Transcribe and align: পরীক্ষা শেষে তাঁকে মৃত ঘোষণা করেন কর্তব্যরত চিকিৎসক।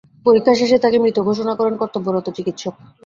পরীক্ষা 0.25 0.53
শেষে 0.59 0.77
তাঁকে 0.79 0.97
মৃত 0.99 1.17
ঘোষণা 1.21 1.53
করেন 1.55 1.73
কর্তব্যরত 1.81 2.27
চিকিৎসক। 2.37 2.75